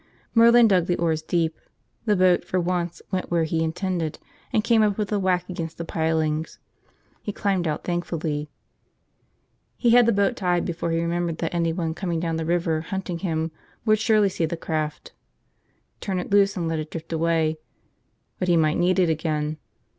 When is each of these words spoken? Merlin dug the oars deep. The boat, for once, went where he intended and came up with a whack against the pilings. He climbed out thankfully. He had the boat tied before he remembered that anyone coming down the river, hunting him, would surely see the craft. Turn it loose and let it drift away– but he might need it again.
Merlin 0.33 0.67
dug 0.67 0.87
the 0.87 0.95
oars 0.97 1.21
deep. 1.21 1.59
The 2.05 2.15
boat, 2.15 2.43
for 2.43 2.59
once, 2.59 3.03
went 3.11 3.29
where 3.29 3.43
he 3.43 3.63
intended 3.63 4.17
and 4.51 4.63
came 4.63 4.81
up 4.81 4.97
with 4.97 5.11
a 5.11 5.19
whack 5.19 5.47
against 5.47 5.77
the 5.77 5.85
pilings. 5.85 6.57
He 7.21 7.31
climbed 7.31 7.67
out 7.67 7.83
thankfully. 7.83 8.49
He 9.77 9.91
had 9.91 10.07
the 10.07 10.11
boat 10.11 10.35
tied 10.35 10.65
before 10.65 10.89
he 10.89 10.99
remembered 10.99 11.37
that 11.37 11.53
anyone 11.53 11.93
coming 11.93 12.19
down 12.19 12.37
the 12.37 12.45
river, 12.45 12.81
hunting 12.81 13.19
him, 13.19 13.51
would 13.85 13.99
surely 13.99 14.29
see 14.29 14.47
the 14.47 14.57
craft. 14.57 15.11
Turn 15.99 16.17
it 16.19 16.31
loose 16.31 16.57
and 16.57 16.67
let 16.67 16.79
it 16.79 16.89
drift 16.89 17.13
away– 17.13 17.59
but 18.39 18.47
he 18.47 18.57
might 18.57 18.79
need 18.79 18.97
it 18.97 19.07
again. 19.07 19.59